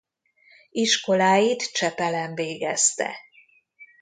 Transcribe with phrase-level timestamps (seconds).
[0.71, 3.15] Iskoláit Csepelen végezte.